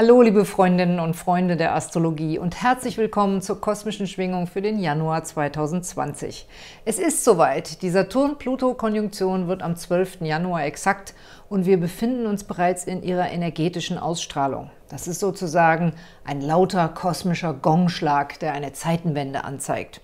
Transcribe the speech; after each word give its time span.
Hallo 0.00 0.22
liebe 0.22 0.44
Freundinnen 0.44 1.00
und 1.00 1.14
Freunde 1.14 1.56
der 1.56 1.74
Astrologie 1.74 2.38
und 2.38 2.62
herzlich 2.62 2.98
willkommen 2.98 3.42
zur 3.42 3.60
kosmischen 3.60 4.06
Schwingung 4.06 4.46
für 4.46 4.62
den 4.62 4.78
Januar 4.78 5.24
2020. 5.24 6.46
Es 6.84 7.00
ist 7.00 7.24
soweit, 7.24 7.82
die 7.82 7.90
Saturn-Pluto-Konjunktion 7.90 9.48
wird 9.48 9.60
am 9.60 9.74
12. 9.74 10.20
Januar 10.20 10.66
exakt 10.66 11.14
und 11.48 11.66
wir 11.66 11.80
befinden 11.80 12.26
uns 12.26 12.44
bereits 12.44 12.84
in 12.84 13.02
ihrer 13.02 13.28
energetischen 13.32 13.98
Ausstrahlung. 13.98 14.70
Das 14.88 15.08
ist 15.08 15.18
sozusagen 15.18 15.94
ein 16.24 16.42
lauter 16.42 16.88
kosmischer 16.90 17.52
Gongschlag, 17.52 18.38
der 18.38 18.52
eine 18.52 18.72
Zeitenwende 18.72 19.42
anzeigt. 19.42 20.00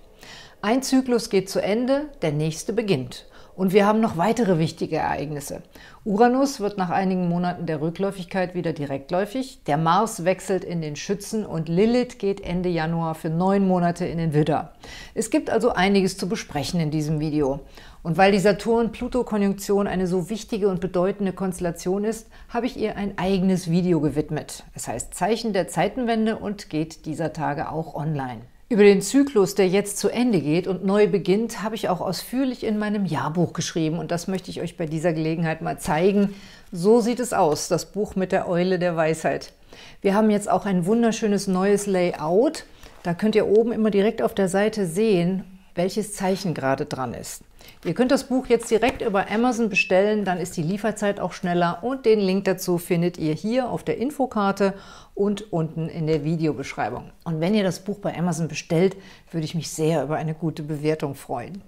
Ein 0.61 0.83
Zyklus 0.83 1.29
geht 1.29 1.49
zu 1.49 1.61
Ende, 1.61 2.09
der 2.21 2.33
nächste 2.33 2.73
beginnt. 2.73 3.27
Und 3.55 3.71
wir 3.71 3.85
haben 3.85 4.01
noch 4.01 4.17
weitere 4.17 4.59
wichtige 4.59 4.97
Ereignisse. 4.97 5.61
Uranus 6.03 6.59
wird 6.59 6.77
nach 6.77 6.89
einigen 6.89 7.29
Monaten 7.29 7.65
der 7.65 7.79
Rückläufigkeit 7.79 8.53
wieder 8.53 8.73
direktläufig. 8.73 9.63
Der 9.63 9.77
Mars 9.77 10.25
wechselt 10.25 10.65
in 10.65 10.81
den 10.81 10.97
Schützen 10.97 11.45
und 11.45 11.69
Lilith 11.69 12.17
geht 12.17 12.41
Ende 12.41 12.67
Januar 12.67 13.15
für 13.15 13.29
neun 13.29 13.65
Monate 13.65 14.05
in 14.05 14.17
den 14.17 14.33
Widder. 14.33 14.73
Es 15.13 15.29
gibt 15.29 15.49
also 15.49 15.71
einiges 15.71 16.17
zu 16.17 16.27
besprechen 16.27 16.81
in 16.81 16.91
diesem 16.91 17.21
Video. 17.21 17.61
Und 18.03 18.17
weil 18.17 18.33
die 18.33 18.39
Saturn-Pluto-Konjunktion 18.39 19.87
eine 19.87 20.05
so 20.05 20.29
wichtige 20.29 20.67
und 20.67 20.81
bedeutende 20.81 21.31
Konstellation 21.31 22.03
ist, 22.03 22.27
habe 22.49 22.65
ich 22.65 22.77
ihr 22.77 22.97
ein 22.97 23.17
eigenes 23.17 23.71
Video 23.71 24.01
gewidmet. 24.01 24.65
Es 24.73 24.89
heißt 24.89 25.13
Zeichen 25.13 25.53
der 25.53 25.69
Zeitenwende 25.69 26.35
und 26.35 26.69
geht 26.69 27.05
dieser 27.05 27.31
Tage 27.31 27.71
auch 27.71 27.95
online. 27.95 28.41
Über 28.67 28.81
den 28.81 29.03
Zyklus, 29.03 29.53
der 29.53 29.67
jetzt 29.67 29.99
zu 29.99 30.09
Ende 30.09 30.41
geht 30.41 30.65
und 30.65 30.83
neu 30.83 31.05
beginnt, 31.05 31.61
habe 31.61 31.75
ich 31.75 31.87
auch 31.87 32.01
ausführlich 32.01 32.63
in 32.63 32.79
meinem 32.79 33.05
Jahrbuch 33.05 33.53
geschrieben 33.53 33.99
und 33.99 34.09
das 34.09 34.27
möchte 34.27 34.49
ich 34.49 34.59
euch 34.59 34.75
bei 34.75 34.87
dieser 34.87 35.13
Gelegenheit 35.13 35.61
mal 35.61 35.77
zeigen. 35.77 36.33
So 36.71 36.99
sieht 36.99 37.19
es 37.19 37.31
aus, 37.31 37.67
das 37.67 37.91
Buch 37.91 38.15
mit 38.15 38.31
der 38.31 38.49
Eule 38.49 38.79
der 38.79 38.95
Weisheit. 38.95 39.53
Wir 40.01 40.15
haben 40.15 40.31
jetzt 40.31 40.49
auch 40.49 40.65
ein 40.65 40.87
wunderschönes 40.87 41.45
neues 41.45 41.85
Layout. 41.85 42.65
Da 43.03 43.13
könnt 43.13 43.35
ihr 43.35 43.45
oben 43.45 43.71
immer 43.71 43.91
direkt 43.91 44.23
auf 44.23 44.33
der 44.33 44.49
Seite 44.49 44.87
sehen, 44.87 45.43
welches 45.75 46.15
Zeichen 46.15 46.55
gerade 46.55 46.87
dran 46.87 47.13
ist. 47.13 47.43
Ihr 47.83 47.93
könnt 47.93 48.11
das 48.11 48.25
Buch 48.25 48.47
jetzt 48.47 48.69
direkt 48.71 49.01
über 49.01 49.29
Amazon 49.29 49.69
bestellen, 49.69 50.25
dann 50.25 50.39
ist 50.39 50.57
die 50.57 50.63
Lieferzeit 50.63 51.19
auch 51.19 51.33
schneller 51.33 51.79
und 51.83 52.05
den 52.05 52.19
Link 52.19 52.45
dazu 52.45 52.77
findet 52.77 53.17
ihr 53.17 53.33
hier 53.33 53.69
auf 53.69 53.83
der 53.83 53.97
Infokarte 53.97 54.73
und 55.13 55.53
unten 55.53 55.87
in 55.87 56.07
der 56.07 56.23
Videobeschreibung. 56.23 57.11
Und 57.23 57.39
wenn 57.39 57.53
ihr 57.53 57.63
das 57.63 57.79
Buch 57.79 57.99
bei 57.99 58.17
Amazon 58.17 58.47
bestellt, 58.47 58.95
würde 59.31 59.45
ich 59.45 59.55
mich 59.55 59.69
sehr 59.69 60.03
über 60.03 60.15
eine 60.15 60.33
gute 60.33 60.63
Bewertung 60.63 61.15
freuen. 61.15 61.61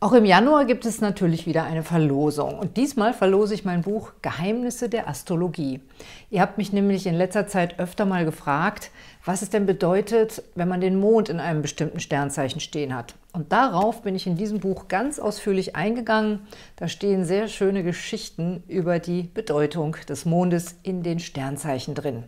Auch 0.00 0.12
im 0.12 0.24
Januar 0.24 0.66
gibt 0.66 0.84
es 0.86 1.00
natürlich 1.00 1.46
wieder 1.46 1.64
eine 1.64 1.82
Verlosung. 1.82 2.58
Und 2.58 2.76
diesmal 2.76 3.14
verlose 3.14 3.54
ich 3.54 3.64
mein 3.64 3.82
Buch 3.82 4.12
Geheimnisse 4.22 4.88
der 4.88 5.08
Astrologie. 5.08 5.80
Ihr 6.30 6.40
habt 6.40 6.58
mich 6.58 6.72
nämlich 6.72 7.06
in 7.06 7.14
letzter 7.14 7.46
Zeit 7.46 7.78
öfter 7.78 8.04
mal 8.04 8.24
gefragt, 8.24 8.90
was 9.24 9.40
es 9.40 9.50
denn 9.50 9.66
bedeutet, 9.66 10.42
wenn 10.56 10.68
man 10.68 10.80
den 10.80 10.98
Mond 10.98 11.28
in 11.28 11.40
einem 11.40 11.62
bestimmten 11.62 12.00
Sternzeichen 12.00 12.60
stehen 12.60 12.94
hat. 12.94 13.14
Und 13.32 13.52
darauf 13.52 14.02
bin 14.02 14.14
ich 14.14 14.26
in 14.26 14.36
diesem 14.36 14.60
Buch 14.60 14.88
ganz 14.88 15.18
ausführlich 15.18 15.74
eingegangen. 15.74 16.40
Da 16.76 16.88
stehen 16.88 17.24
sehr 17.24 17.48
schöne 17.48 17.82
Geschichten 17.82 18.62
über 18.68 18.98
die 18.98 19.22
Bedeutung 19.22 19.96
des 20.08 20.26
Mondes 20.26 20.76
in 20.82 21.02
den 21.02 21.18
Sternzeichen 21.18 21.94
drin. 21.94 22.24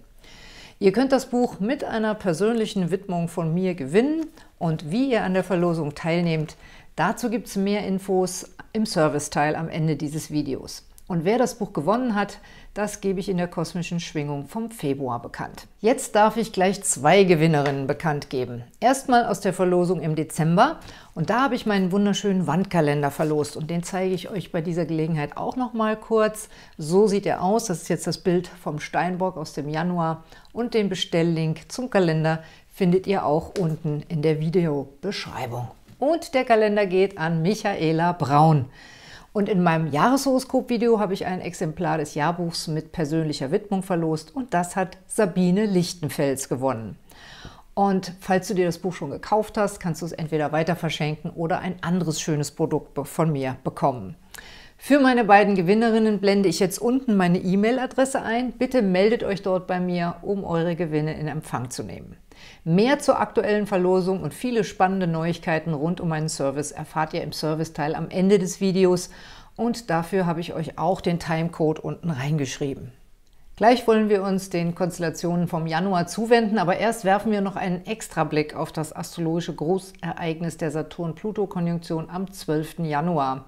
Ihr 0.79 0.93
könnt 0.93 1.13
das 1.13 1.31
Buch 1.31 1.59
mit 1.59 1.85
einer 1.85 2.15
persönlichen 2.15 2.91
Widmung 2.91 3.29
von 3.29 3.55
mir 3.55 3.75
gewinnen 3.75 4.27
und 4.59 4.91
wie 4.91 5.11
ihr 5.11 5.25
an 5.25 5.33
der 5.33 5.45
Verlosung 5.45 5.95
teilnehmt, 5.95 6.57
dazu 6.97 7.31
gibt 7.31 7.47
es 7.47 7.57
mehr 7.57 7.87
Infos 7.87 8.51
im 8.75 8.85
Serviceteil 8.85 9.57
am 9.57 9.71
Ende 9.71 9.97
dieses 9.97 10.31
Videos. 10.31 10.87
Und 11.09 11.25
wer 11.25 11.39
das 11.39 11.55
Buch 11.55 11.73
gewonnen 11.73 12.17
hat, 12.17 12.39
das 12.75 13.01
gebe 13.01 13.21
ich 13.21 13.29
in 13.29 13.37
der 13.37 13.47
kosmischen 13.47 14.01
Schwingung 14.01 14.49
vom 14.49 14.71
Februar 14.73 15.23
bekannt. 15.23 15.69
Jetzt 15.81 16.17
darf 16.17 16.37
ich 16.37 16.53
gleich 16.53 16.83
zwei 16.83 17.23
Gewinnerinnen 17.23 17.87
bekannt 17.87 18.29
geben. 18.29 18.65
Erstmal 18.81 19.25
aus 19.25 19.41
der 19.41 19.53
Verlosung 19.53 20.01
im 20.01 20.17
Dezember 20.17 20.81
und 21.15 21.31
da 21.31 21.43
habe 21.43 21.55
ich 21.55 21.65
meinen 21.65 21.93
wunderschönen 21.93 22.49
Wandkalender 22.49 23.13
verlost 23.13 23.57
und 23.57 23.71
den 23.71 23.85
zeige 23.85 24.15
ich 24.15 24.31
euch 24.31 24.51
bei 24.51 24.61
dieser 24.61 24.85
Gelegenheit 24.85 25.37
auch 25.37 25.55
noch 25.55 25.75
mal 25.75 25.97
kurz. 25.97 26.49
So 26.77 27.07
sieht 27.07 27.25
er 27.25 27.41
aus. 27.41 27.67
Das 27.67 27.83
ist 27.83 27.89
jetzt 27.89 28.09
das 28.09 28.19
Bild 28.19 28.49
vom 28.49 28.81
Steinbock 28.81 29.37
aus 29.37 29.53
dem 29.53 29.69
Januar 29.69 30.25
und 30.53 30.75
den 30.75 30.89
Bestelllink 30.89 31.71
zum 31.71 31.89
Kalender 31.89 32.43
findet 32.75 33.07
ihr 33.07 33.25
auch 33.25 33.53
unten 33.59 34.03
in 34.09 34.23
der 34.23 34.41
Videobeschreibung. 34.41 35.69
Und 36.01 36.35
der 36.35 36.45
Kalender 36.45 36.85
geht 36.85 37.17
an 37.17 37.43
Michaela 37.43 38.13
Braun. 38.13 38.67
Und 39.37 39.51
in 39.51 39.63
meinem 39.63 39.93
Jahreshoroskop-Video 39.93 40.99
habe 40.99 41.13
ich 41.13 41.27
ein 41.27 41.43
Exemplar 41.43 41.99
des 41.99 42.15
Jahrbuchs 42.15 42.69
mit 42.69 42.93
persönlicher 42.93 43.51
Widmung 43.51 43.83
verlost 43.83 44.35
und 44.35 44.55
das 44.55 44.77
hat 44.77 44.97
Sabine 45.09 45.67
Lichtenfels 45.67 46.49
gewonnen. 46.49 46.97
Und 47.75 48.15
falls 48.19 48.49
du 48.49 48.55
dir 48.55 48.65
das 48.65 48.79
Buch 48.79 48.95
schon 48.95 49.11
gekauft 49.11 49.59
hast, 49.59 49.79
kannst 49.79 50.01
du 50.01 50.07
es 50.07 50.13
entweder 50.13 50.53
weiter 50.53 50.75
verschenken 50.75 51.29
oder 51.29 51.59
ein 51.59 51.75
anderes 51.83 52.19
schönes 52.19 52.51
Produkt 52.51 52.99
von 53.07 53.31
mir 53.31 53.59
bekommen. 53.63 54.17
Für 54.79 55.01
meine 55.01 55.25
beiden 55.25 55.55
Gewinnerinnen 55.55 56.21
blende 56.21 56.49
ich 56.49 56.61
jetzt 56.61 56.79
unten 56.79 57.17
meine 57.17 57.39
E-Mail-Adresse 57.39 58.23
ein. 58.23 58.53
Bitte 58.53 58.83
meldet 58.83 59.25
euch 59.25 59.43
dort 59.43 59.67
bei 59.67 59.81
mir, 59.81 60.17
um 60.23 60.45
eure 60.45 60.77
Gewinne 60.77 61.19
in 61.19 61.29
Empfang 61.29 61.71
zu 61.71 61.83
nehmen. 61.83 62.17
Mehr 62.65 62.99
zur 62.99 63.19
aktuellen 63.19 63.67
Verlosung 63.67 64.23
und 64.23 64.35
viele 64.35 64.65
spannende 64.65 65.07
Neuigkeiten 65.07 65.73
rund 65.73 66.01
um 66.01 66.09
meinen 66.09 66.29
Service 66.29 66.73
erfahrt 66.73 67.15
ihr 67.15 67.23
im 67.23 67.33
Serviceteil 67.33 67.95
am 67.95 68.11
Ende 68.11 68.39
des 68.39 68.61
Videos 68.61 69.11
und 69.57 69.89
dafür 69.89 70.27
habe 70.27 70.41
ich 70.41 70.53
euch 70.53 70.79
auch 70.79 71.01
den 71.01 71.19
Timecode 71.19 71.81
unten 71.81 72.11
reingeschrieben. 72.11 72.93
Gleich 73.57 73.87
wollen 73.87 74.11
wir 74.11 74.23
uns 74.23 74.51
den 74.51 74.75
Konstellationen 74.75 75.49
vom 75.49 75.67
Januar 75.67 76.07
zuwenden, 76.07 76.59
aber 76.59 76.77
erst 76.77 77.07
werfen 77.07 77.33
wir 77.33 77.41
noch 77.41 77.57
einen 77.57 77.87
extra 77.87 78.25
Blick 78.25 78.55
auf 78.55 78.71
das 78.71 78.95
astrologische 78.95 79.55
Großereignis 79.55 80.59
der 80.59 80.71
Saturn-Pluto-Konjunktion 80.71 82.11
am 82.11 82.31
12. 82.31 82.81
Januar. 82.81 83.47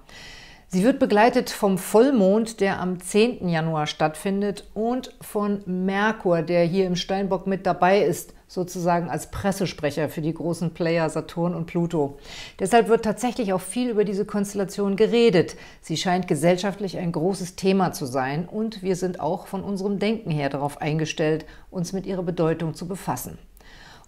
Sie 0.71 0.83
wird 0.83 0.99
begleitet 0.99 1.49
vom 1.49 1.79
Vollmond, 1.79 2.59
der 2.59 2.79
am 2.79 3.01
10. 3.01 3.49
Januar 3.49 3.87
stattfindet, 3.87 4.69
und 4.75 5.15
von 5.19 5.63
Merkur, 5.65 6.43
der 6.43 6.63
hier 6.63 6.85
im 6.85 6.95
Steinbock 6.95 7.47
mit 7.47 7.65
dabei 7.65 8.03
ist, 8.03 8.35
sozusagen 8.47 9.09
als 9.09 9.31
Pressesprecher 9.31 10.09
für 10.09 10.21
die 10.21 10.33
großen 10.33 10.75
Player 10.75 11.09
Saturn 11.09 11.55
und 11.55 11.65
Pluto. 11.65 12.19
Deshalb 12.59 12.87
wird 12.87 13.03
tatsächlich 13.03 13.51
auch 13.51 13.61
viel 13.61 13.89
über 13.89 14.05
diese 14.05 14.25
Konstellation 14.25 14.95
geredet. 14.95 15.55
Sie 15.81 15.97
scheint 15.97 16.27
gesellschaftlich 16.27 16.99
ein 16.99 17.13
großes 17.13 17.55
Thema 17.55 17.91
zu 17.91 18.05
sein 18.05 18.47
und 18.47 18.83
wir 18.83 18.95
sind 18.95 19.19
auch 19.19 19.47
von 19.47 19.63
unserem 19.63 19.97
Denken 19.97 20.29
her 20.29 20.49
darauf 20.49 20.81
eingestellt, 20.81 21.47
uns 21.71 21.93
mit 21.93 22.05
ihrer 22.05 22.21
Bedeutung 22.23 22.75
zu 22.75 22.87
befassen. 22.87 23.39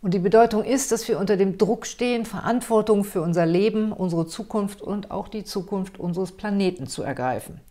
Und 0.03 0.15
die 0.15 0.19
Bedeutung 0.19 0.63
ist, 0.63 0.91
dass 0.91 1.07
wir 1.07 1.19
unter 1.19 1.37
dem 1.37 1.59
Druck 1.59 1.85
stehen, 1.85 2.25
Verantwortung 2.25 3.03
für 3.03 3.21
unser 3.21 3.45
Leben, 3.45 3.91
unsere 3.91 4.25
Zukunft 4.25 4.81
und 4.81 5.11
auch 5.11 5.27
die 5.27 5.43
Zukunft 5.43 5.99
unseres 5.99 6.31
Planeten 6.31 6.87
zu 6.87 7.03
ergreifen. 7.03 7.61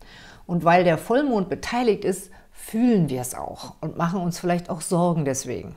Und 0.46 0.62
weil 0.62 0.84
der 0.84 0.96
Vollmond 0.96 1.48
beteiligt 1.48 2.04
ist, 2.04 2.30
fühlen 2.52 3.08
wir 3.08 3.20
es 3.20 3.34
auch 3.34 3.74
und 3.80 3.96
machen 3.96 4.20
uns 4.20 4.38
vielleicht 4.38 4.70
auch 4.70 4.80
Sorgen 4.80 5.24
deswegen. 5.24 5.74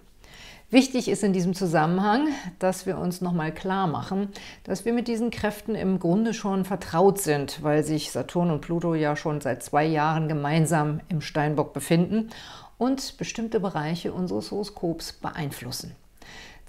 Wichtig 0.70 1.08
ist 1.08 1.24
in 1.24 1.34
diesem 1.34 1.56
Zusammenhang, 1.56 2.28
dass 2.60 2.86
wir 2.86 3.00
uns 3.00 3.22
nochmal 3.22 3.52
klar 3.52 3.88
machen, 3.88 4.30
dass 4.64 4.86
wir 4.86 4.94
mit 4.94 5.08
diesen 5.08 5.32
Kräften 5.32 5.74
im 5.74 6.00
Grunde 6.00 6.36
schon 6.36 6.66
vertraut 6.66 7.20
sind, 7.20 7.64
weil 7.64 7.84
sich 7.84 8.12
Saturn 8.12 8.52
und 8.52 8.62
Pluto 8.62 8.94
ja 8.94 9.16
schon 9.16 9.42
seit 9.42 9.64
zwei 9.64 9.86
Jahren 9.86 10.28
gemeinsam 10.28 11.00
im 11.10 11.22
Steinbock 11.22 11.74
befinden 11.74 12.30
und 12.78 13.18
bestimmte 13.18 13.60
Bereiche 13.60 14.14
unseres 14.14 14.52
Horoskops 14.52 15.14
beeinflussen. 15.14 15.96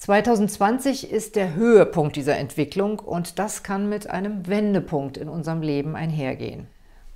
2020 0.04 1.10
ist 1.10 1.34
der 1.34 1.54
Höhepunkt 1.54 2.16
dieser 2.16 2.37
Entwicklung 2.37 2.98
und 2.98 3.38
das 3.38 3.62
kann 3.62 3.88
mit 3.88 4.10
einem 4.10 4.47
Wendepunkt 4.47 5.16
in 5.16 5.31
unserem 5.31 5.62
Leben 5.62 5.97
einhergehen. 5.97 6.66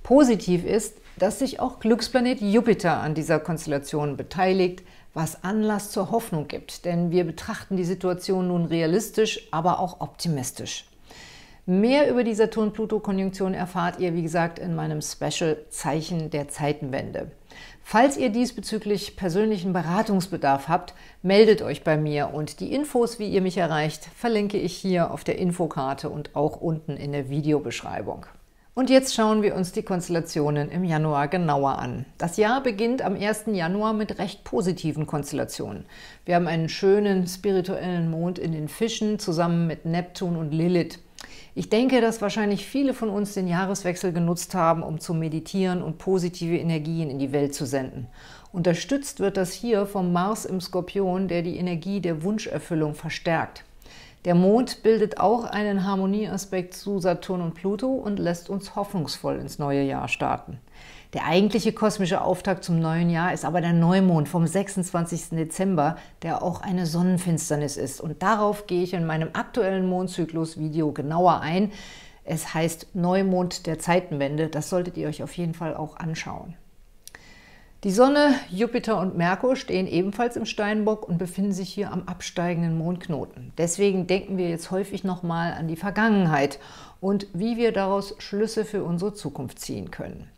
Positiv 0.01 0.65
ist, 0.65 0.97
dass 1.19 1.37
sich 1.37 1.59
auch 1.59 1.79
Glücksplanet 1.79 2.41
Jupiter 2.41 2.99
an 2.99 3.13
dieser 3.13 3.37
Konstellation 3.37 4.17
beteiligt, 4.17 4.81
was 5.13 5.43
Anlass 5.43 5.91
zur 5.91 6.09
Hoffnung 6.09 6.47
gibt, 6.47 6.83
denn 6.83 7.11
wir 7.11 7.25
betrachten 7.25 7.77
die 7.77 7.83
Situation 7.83 8.47
nun 8.47 8.65
realistisch, 8.65 9.47
aber 9.51 9.79
auch 9.81 10.01
optimistisch. 10.01 10.87
Mehr 11.67 12.09
über 12.09 12.23
die 12.23 12.33
Saturn-Pluto-Konjunktion 12.33 13.53
erfahrt 13.53 13.99
ihr, 13.99 14.15
wie 14.15 14.23
gesagt, 14.23 14.57
in 14.57 14.73
meinem 14.73 15.03
Special 15.03 15.57
Zeichen 15.69 16.31
der 16.31 16.47
Zeitenwende. 16.47 17.29
Falls 17.91 18.17
ihr 18.17 18.29
diesbezüglich 18.29 19.15
persönlichen 19.15 19.73
Beratungsbedarf 19.73 20.67
habt, 20.67 20.93
meldet 21.23 21.63
euch 21.63 21.83
bei 21.83 21.97
mir 21.97 22.29
und 22.31 22.59
die 22.59 22.71
Infos, 22.71 23.17
wie 23.17 23.27
ihr 23.27 23.41
mich 23.41 23.57
erreicht, 23.57 24.05
verlinke 24.15 24.59
ich 24.59 24.77
hier 24.77 25.09
auf 25.09 25.23
der 25.23 25.39
Infokarte 25.39 26.07
und 26.11 26.35
auch 26.35 26.61
unten 26.61 26.97
in 26.97 27.13
der 27.13 27.31
Videobeschreibung. 27.31 28.27
Und 28.75 28.91
jetzt 28.91 29.15
schauen 29.15 29.41
wir 29.41 29.55
uns 29.55 29.71
die 29.71 29.81
Konstellationen 29.81 30.69
im 30.69 30.83
Januar 30.83 31.29
genauer 31.29 31.79
an. 31.79 32.05
Das 32.19 32.37
Jahr 32.37 32.61
beginnt 32.61 33.01
am 33.01 33.15
1. 33.15 33.45
Januar 33.47 33.93
mit 33.93 34.19
recht 34.19 34.43
positiven 34.43 35.07
Konstellationen. 35.07 35.85
Wir 36.25 36.35
haben 36.35 36.47
einen 36.47 36.69
schönen 36.69 37.25
spirituellen 37.25 38.11
Mond 38.11 38.37
in 38.37 38.51
den 38.51 38.67
Fischen 38.67 39.17
zusammen 39.17 39.65
mit 39.65 39.85
Neptun 39.85 40.35
und 40.35 40.51
Lilith. 40.51 40.99
Ich 41.55 41.69
denke, 41.69 42.01
dass 42.01 42.21
wahrscheinlich 42.21 42.65
viele 42.65 42.93
von 42.93 43.09
uns 43.09 43.33
den 43.33 43.47
Jahreswechsel 43.47 44.13
genutzt 44.13 44.55
haben, 44.55 44.83
um 44.83 44.99
zu 44.99 45.13
meditieren 45.13 45.81
und 45.81 45.97
positive 45.97 46.57
Energien 46.57 47.09
in 47.09 47.19
die 47.19 47.31
Welt 47.31 47.53
zu 47.53 47.65
senden. 47.65 48.07
Unterstützt 48.51 49.19
wird 49.19 49.37
das 49.37 49.53
hier 49.53 49.85
vom 49.85 50.11
Mars 50.11 50.45
im 50.45 50.61
Skorpion, 50.61 51.27
der 51.27 51.41
die 51.41 51.57
Energie 51.57 52.01
der 52.01 52.23
Wunscherfüllung 52.23 52.95
verstärkt. 52.95 53.63
Der 54.25 54.35
Mond 54.35 54.83
bildet 54.83 55.19
auch 55.19 55.45
einen 55.45 55.85
Harmonieaspekt 55.85 56.73
zu 56.73 56.99
Saturn 56.99 57.41
und 57.41 57.53
Pluto 57.53 57.87
und 57.87 58.19
lässt 58.19 58.49
uns 58.49 58.75
hoffnungsvoll 58.75 59.37
ins 59.37 59.59
neue 59.59 59.83
Jahr 59.83 60.09
starten. 60.09 60.59
Der 61.13 61.25
eigentliche 61.25 61.73
kosmische 61.73 62.21
Auftakt 62.21 62.63
zum 62.63 62.79
neuen 62.79 63.09
Jahr 63.09 63.33
ist 63.33 63.43
aber 63.43 63.61
der 63.61 63.73
Neumond 63.73 64.29
vom 64.29 64.45
26. 64.45 65.29
Dezember, 65.31 65.97
der 66.21 66.43
auch 66.43 66.61
eine 66.61 66.85
Sonnenfinsternis 66.85 67.77
ist. 67.77 67.99
Und 67.99 68.21
darauf 68.21 68.67
gehe 68.67 68.83
ich 68.83 68.93
in 68.93 69.07
meinem 69.07 69.29
aktuellen 69.33 69.89
Mondzyklus-Video 69.89 70.91
genauer 70.91 71.39
ein. 71.41 71.71
Es 72.25 72.53
heißt 72.53 72.89
Neumond 72.93 73.65
der 73.65 73.79
Zeitenwende. 73.79 74.49
Das 74.49 74.69
solltet 74.69 74.97
ihr 74.97 75.07
euch 75.07 75.23
auf 75.23 75.35
jeden 75.35 75.55
Fall 75.55 75.75
auch 75.75 75.97
anschauen. 75.97 76.53
Die 77.83 77.91
Sonne, 77.91 78.35
Jupiter 78.51 78.99
und 78.99 79.17
Merkur 79.17 79.55
stehen 79.55 79.87
ebenfalls 79.87 80.35
im 80.35 80.45
Steinbock 80.45 81.07
und 81.07 81.17
befinden 81.17 81.53
sich 81.53 81.69
hier 81.69 81.91
am 81.91 82.03
absteigenden 82.03 82.77
Mondknoten. 82.77 83.51
Deswegen 83.57 84.05
denken 84.05 84.37
wir 84.37 84.49
jetzt 84.49 84.69
häufig 84.69 85.03
nochmal 85.03 85.53
an 85.53 85.67
die 85.67 85.77
Vergangenheit 85.77 86.59
und 86.99 87.25
wie 87.33 87.57
wir 87.57 87.71
daraus 87.71 88.13
Schlüsse 88.19 88.63
für 88.63 88.83
unsere 88.83 89.15
Zukunft 89.15 89.59
ziehen 89.59 89.89
können. 89.89 90.29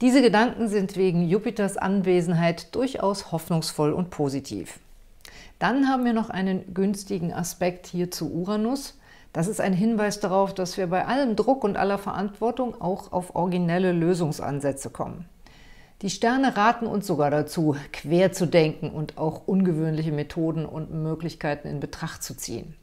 Diese 0.00 0.22
Gedanken 0.22 0.68
sind 0.68 0.96
wegen 0.96 1.28
Jupiters 1.28 1.76
Anwesenheit 1.76 2.74
durchaus 2.74 3.32
hoffnungsvoll 3.32 3.92
und 3.92 4.08
positiv. 4.08 4.80
Dann 5.58 5.88
haben 5.88 6.06
wir 6.06 6.14
noch 6.14 6.30
einen 6.30 6.72
günstigen 6.72 7.34
Aspekt 7.34 7.86
hier 7.86 8.10
zu 8.10 8.32
Uranus. 8.32 8.98
Das 9.34 9.46
ist 9.46 9.60
ein 9.60 9.74
Hinweis 9.74 10.18
darauf, 10.18 10.54
dass 10.54 10.78
wir 10.78 10.86
bei 10.86 11.04
allem 11.04 11.36
Druck 11.36 11.64
und 11.64 11.76
aller 11.76 11.98
Verantwortung 11.98 12.80
auch 12.80 13.12
auf 13.12 13.36
originelle 13.36 13.92
Lösungsansätze 13.92 14.88
kommen. 14.88 15.26
Die 16.00 16.08
Sterne 16.08 16.56
raten 16.56 16.86
uns 16.86 17.06
sogar 17.06 17.30
dazu, 17.30 17.76
quer 17.92 18.32
zu 18.32 18.46
denken 18.46 18.88
und 18.88 19.18
auch 19.18 19.46
ungewöhnliche 19.46 20.12
Methoden 20.12 20.64
und 20.64 20.90
Möglichkeiten 20.90 21.68
in 21.68 21.78
Betracht 21.78 22.22
zu 22.22 22.34
ziehen. 22.34 22.74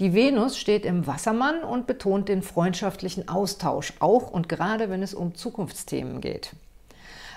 Die 0.00 0.14
Venus 0.14 0.56
steht 0.56 0.86
im 0.86 1.06
Wassermann 1.06 1.62
und 1.62 1.86
betont 1.86 2.30
den 2.30 2.40
freundschaftlichen 2.40 3.28
Austausch, 3.28 3.92
auch 4.00 4.30
und 4.30 4.48
gerade 4.48 4.88
wenn 4.88 5.02
es 5.02 5.12
um 5.12 5.34
Zukunftsthemen 5.34 6.22
geht. 6.22 6.54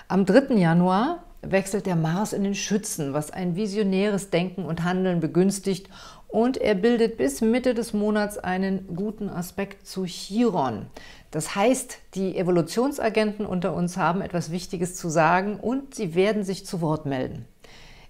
Am 0.08 0.24
3. 0.24 0.54
Januar 0.54 1.24
wechselt 1.42 1.84
der 1.84 1.94
Mars 1.94 2.32
in 2.32 2.42
den 2.42 2.54
Schützen, 2.54 3.12
was 3.12 3.30
ein 3.30 3.54
visionäres 3.54 4.30
Denken 4.30 4.64
und 4.64 4.82
Handeln 4.82 5.20
begünstigt 5.20 5.90
und 6.26 6.56
er 6.56 6.74
bildet 6.74 7.18
bis 7.18 7.42
Mitte 7.42 7.74
des 7.74 7.92
Monats 7.92 8.38
einen 8.38 8.96
guten 8.96 9.28
Aspekt 9.28 9.86
zu 9.86 10.04
Chiron. 10.06 10.86
Das 11.32 11.54
heißt, 11.54 11.98
die 12.14 12.34
Evolutionsagenten 12.34 13.44
unter 13.44 13.74
uns 13.74 13.98
haben 13.98 14.22
etwas 14.22 14.50
Wichtiges 14.50 14.94
zu 14.94 15.10
sagen 15.10 15.60
und 15.60 15.94
sie 15.94 16.14
werden 16.14 16.44
sich 16.44 16.64
zu 16.64 16.80
Wort 16.80 17.04
melden. 17.04 17.44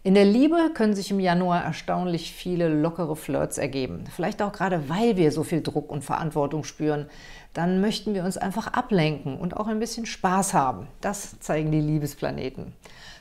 In 0.07 0.13
der 0.13 0.27
Liebe 0.27 0.71
können 0.75 0.95
sich 0.95 1.11
im 1.11 1.19
Januar 1.19 1.65
erstaunlich 1.65 2.35
viele 2.35 2.69
lockere 2.69 3.17
Flirts 3.17 3.57
ergeben. 3.57 4.05
Vielleicht 4.15 4.43
auch 4.43 4.53
gerade, 4.53 4.91
weil 4.91 5.17
wir 5.17 5.33
so 5.33 5.45
viel 5.45 5.63
Druck 5.63 5.91
und 5.91 6.05
Verantwortung 6.05 6.63
spüren. 6.65 7.07
Dann 7.55 7.81
möchten 7.81 8.13
wir 8.13 8.23
uns 8.23 8.37
einfach 8.37 8.67
ablenken 8.67 9.39
und 9.39 9.57
auch 9.57 9.67
ein 9.67 9.81
bisschen 9.81 10.05
Spaß 10.05 10.53
haben. 10.53 10.89
Das 11.01 11.41
zeigen 11.41 11.73
die 11.73 11.81
Liebesplaneten. 11.81 12.75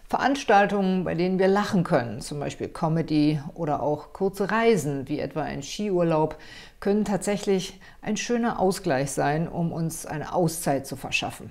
Veranstaltungen, 0.10 1.06
bei 1.06 1.16
denen 1.16 1.40
wir 1.40 1.48
lachen 1.48 1.86
können, 1.86 2.20
zum 2.20 2.42
Beispiel 2.42 2.68
Comedy 2.68 3.40
oder 3.54 3.82
auch 3.82 4.12
kurze 4.12 4.52
Reisen, 4.52 5.08
wie 5.08 5.22
etwa 5.22 5.44
ein 5.44 5.64
Skiurlaub, 5.64 6.36
können 6.82 7.06
tatsächlich 7.06 7.80
ein 8.02 8.18
schöner 8.18 8.60
Ausgleich 8.60 9.12
sein, 9.12 9.48
um 9.48 9.72
uns 9.72 10.06
eine 10.06 10.34
Auszeit 10.34 10.86
zu 10.86 10.98
verschaffen. 10.98 11.50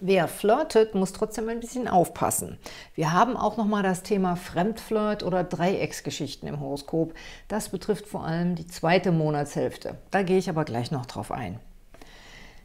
Wer 0.00 0.28
flirtet, 0.28 0.94
muss 0.94 1.12
trotzdem 1.12 1.48
ein 1.48 1.58
bisschen 1.58 1.88
aufpassen. 1.88 2.58
Wir 2.94 3.12
haben 3.12 3.36
auch 3.36 3.56
nochmal 3.56 3.82
das 3.82 4.04
Thema 4.04 4.36
Fremdflirt 4.36 5.24
oder 5.24 5.42
Dreiecksgeschichten 5.42 6.48
im 6.48 6.60
Horoskop. 6.60 7.14
Das 7.48 7.70
betrifft 7.70 8.06
vor 8.06 8.24
allem 8.24 8.54
die 8.54 8.68
zweite 8.68 9.10
Monatshälfte. 9.10 9.98
Da 10.12 10.22
gehe 10.22 10.38
ich 10.38 10.48
aber 10.48 10.64
gleich 10.64 10.92
noch 10.92 11.04
drauf 11.04 11.32
ein. 11.32 11.58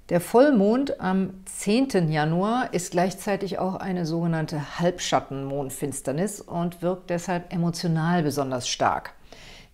Der 0.09 0.21
Vollmond 0.21 0.99
am 0.99 1.43
10. 1.45 2.11
Januar 2.11 2.71
ist 2.71 2.91
gleichzeitig 2.91 3.57
auch 3.57 3.75
eine 3.75 4.05
sogenannte 4.05 4.79
Halbschattenmondfinsternis 4.79 6.39
und 6.39 6.83
wirkt 6.83 7.09
deshalb 7.09 7.51
emotional 7.51 8.21
besonders 8.21 8.67
stark. 8.67 9.15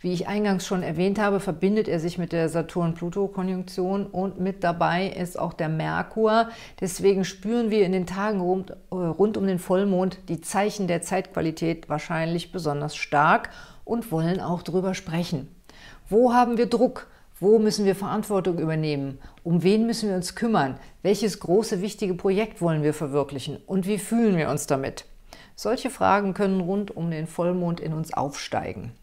Wie 0.02 0.14
ich 0.14 0.30
eingangs 0.30 0.66
schon 0.66 0.82
erwähnt 0.82 1.20
habe, 1.20 1.42
verbindet 1.42 1.90
er 1.90 2.00
sich 2.00 2.18
mit 2.18 2.32
der 2.32 2.48
Saturn-Pluto-Konjunktion 2.48 4.06
und 4.06 4.40
mit 4.40 4.64
dabei 4.64 5.08
ist 5.08 5.38
auch 5.38 5.52
der 5.52 5.68
Merkur. 5.68 6.48
Deswegen 6.80 7.26
spüren 7.26 7.70
wir 7.70 7.86
in 7.86 7.92
den 7.92 8.06
Tagen 8.06 8.40
rund, 8.40 8.72
äh, 8.72 8.96
rund 8.96 9.36
um 9.36 9.46
den 9.46 9.60
Vollmond 9.60 10.20
die 10.30 10.40
Zeichen 10.40 10.88
der 10.88 11.02
Zeitqualität 11.02 11.90
wahrscheinlich 11.90 12.54
besonders 12.54 12.96
stark 12.96 13.50
und 13.84 14.10
wollen 14.10 14.40
auch 14.40 14.62
darüber 14.62 14.94
sprechen. 14.94 15.54
Wo 16.08 16.34
haben 16.34 16.58
wir 16.58 16.68
Druck? 16.68 17.08
Wo 17.42 17.60
müssen 17.60 17.84
wir 17.84 17.96
Verantwortung 17.96 18.58
übernehmen? 18.58 19.20
Um 19.44 19.64
wen 19.64 19.86
müssen 19.86 20.08
wir 20.08 20.16
uns 20.16 20.34
kümmern? 20.34 20.78
Welches 21.02 21.42
große, 21.42 21.82
wichtige 21.82 22.14
Projekt 22.14 22.62
wollen 22.62 22.84
wir 22.84 22.94
verwirklichen? 22.94 23.58
Und 23.66 23.86
wie 23.86 23.98
fühlen 23.98 24.38
wir 24.38 24.50
uns 24.50 24.66
damit? 24.66 25.04
Solche 25.56 25.90
Fragen 25.90 26.34
können 26.34 26.62
rund 26.62 26.96
um 26.96 27.12
den 27.12 27.28
Vollmond 27.28 27.82
in 27.82 27.92
uns 27.92 28.14
aufsteigen. 28.14 28.94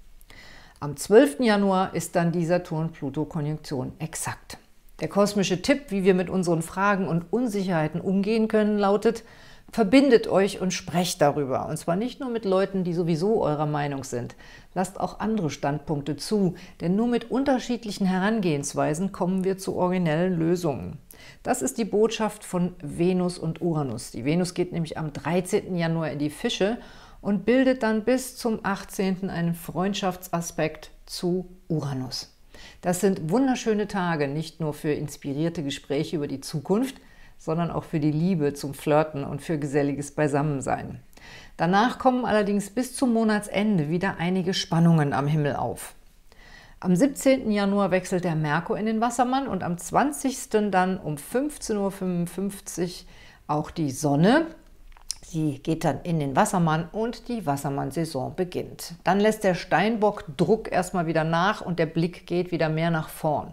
Am 0.78 0.94
12. 0.94 1.40
Januar 1.40 1.94
ist 1.94 2.16
dann 2.16 2.32
die 2.32 2.44
Saturn-Pluto-Konjunktion 2.44 3.92
exakt. 3.98 4.58
Der 5.00 5.08
kosmische 5.08 5.62
Tipp, 5.62 5.84
wie 5.88 6.04
wir 6.04 6.12
mit 6.12 6.28
unseren 6.28 6.60
Fragen 6.60 7.08
und 7.08 7.32
Unsicherheiten 7.32 7.98
umgehen 7.98 8.46
können, 8.46 8.78
lautet, 8.78 9.24
verbindet 9.72 10.28
euch 10.28 10.60
und 10.60 10.74
sprecht 10.74 11.22
darüber. 11.22 11.66
Und 11.66 11.78
zwar 11.78 11.96
nicht 11.96 12.20
nur 12.20 12.28
mit 12.28 12.44
Leuten, 12.44 12.84
die 12.84 12.92
sowieso 12.92 13.42
eurer 13.42 13.64
Meinung 13.64 14.04
sind. 14.04 14.36
Lasst 14.74 15.00
auch 15.00 15.18
andere 15.18 15.48
Standpunkte 15.48 16.18
zu, 16.18 16.56
denn 16.82 16.94
nur 16.94 17.06
mit 17.06 17.30
unterschiedlichen 17.30 18.06
Herangehensweisen 18.06 19.12
kommen 19.12 19.44
wir 19.44 19.56
zu 19.56 19.76
originellen 19.76 20.38
Lösungen. 20.38 20.98
Das 21.42 21.62
ist 21.62 21.78
die 21.78 21.86
Botschaft 21.86 22.44
von 22.44 22.74
Venus 22.82 23.38
und 23.38 23.62
Uranus. 23.62 24.10
Die 24.10 24.26
Venus 24.26 24.52
geht 24.52 24.72
nämlich 24.72 24.98
am 24.98 25.14
13. 25.14 25.74
Januar 25.74 26.10
in 26.10 26.18
die 26.18 26.28
Fische 26.28 26.76
und 27.20 27.44
bildet 27.44 27.82
dann 27.82 28.04
bis 28.04 28.36
zum 28.36 28.60
18. 28.62 29.30
einen 29.30 29.54
Freundschaftsaspekt 29.54 30.90
zu 31.06 31.48
Uranus. 31.68 32.32
Das 32.80 33.00
sind 33.00 33.30
wunderschöne 33.30 33.88
Tage, 33.88 34.28
nicht 34.28 34.60
nur 34.60 34.74
für 34.74 34.92
inspirierte 34.92 35.62
Gespräche 35.62 36.16
über 36.16 36.28
die 36.28 36.40
Zukunft, 36.40 36.96
sondern 37.38 37.70
auch 37.70 37.84
für 37.84 38.00
die 38.00 38.12
Liebe 38.12 38.54
zum 38.54 38.74
Flirten 38.74 39.24
und 39.24 39.42
für 39.42 39.58
geselliges 39.58 40.12
Beisammensein. 40.12 41.00
Danach 41.56 41.98
kommen 41.98 42.24
allerdings 42.24 42.70
bis 42.70 42.94
zum 42.94 43.12
Monatsende 43.12 43.88
wieder 43.88 44.16
einige 44.18 44.54
Spannungen 44.54 45.12
am 45.12 45.26
Himmel 45.26 45.56
auf. 45.56 45.94
Am 46.78 46.94
17. 46.94 47.50
Januar 47.50 47.90
wechselt 47.90 48.24
der 48.24 48.34
Merkur 48.34 48.78
in 48.78 48.86
den 48.86 49.00
Wassermann 49.00 49.48
und 49.48 49.62
am 49.62 49.78
20. 49.78 50.70
dann 50.70 50.98
um 50.98 51.16
15.55 51.16 52.82
Uhr 52.82 53.06
auch 53.46 53.70
die 53.70 53.90
Sonne. 53.90 54.46
Sie 55.28 55.58
geht 55.58 55.84
dann 55.84 56.02
in 56.04 56.20
den 56.20 56.36
Wassermann 56.36 56.88
und 56.92 57.26
die 57.26 57.46
Wassermann-Saison 57.46 58.36
beginnt. 58.36 58.94
Dann 59.02 59.18
lässt 59.18 59.42
der 59.42 59.56
Steinbock 59.56 60.24
Druck 60.36 60.70
erstmal 60.70 61.08
wieder 61.08 61.24
nach 61.24 61.60
und 61.62 61.80
der 61.80 61.86
Blick 61.86 62.28
geht 62.28 62.52
wieder 62.52 62.68
mehr 62.68 62.92
nach 62.92 63.08
vorn. 63.08 63.52